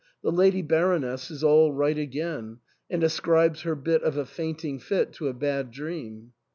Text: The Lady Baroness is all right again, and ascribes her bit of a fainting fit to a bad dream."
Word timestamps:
The 0.23 0.31
Lady 0.31 0.63
Baroness 0.63 1.29
is 1.29 1.43
all 1.43 1.71
right 1.73 1.95
again, 1.95 2.57
and 2.89 3.03
ascribes 3.03 3.61
her 3.61 3.75
bit 3.75 4.01
of 4.01 4.17
a 4.17 4.25
fainting 4.25 4.79
fit 4.79 5.13
to 5.13 5.27
a 5.27 5.33
bad 5.35 5.69
dream." 5.69 6.33